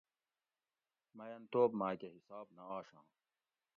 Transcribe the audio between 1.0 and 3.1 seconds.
میٔنتوب ماۤکہ حساب نہ آشاں